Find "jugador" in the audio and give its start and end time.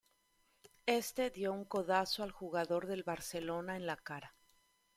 2.31-2.87